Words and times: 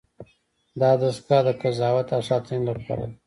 دا 0.81 0.91
دستگاه 1.03 1.41
د 1.45 1.49
قضاوت 1.61 2.07
او 2.15 2.21
ساتنې 2.29 2.61
لپاره 2.69 3.03
ده. 3.09 3.15